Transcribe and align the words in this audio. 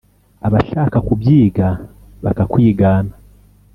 abashaka 0.47 0.97
kubyiga 1.07 1.67
bakakwigana 2.23 3.13